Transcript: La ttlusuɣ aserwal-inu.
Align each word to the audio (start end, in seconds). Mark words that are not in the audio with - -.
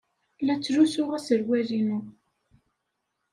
La 0.45 0.55
ttlusuɣ 0.57 1.09
aserwal-inu. 1.17 1.99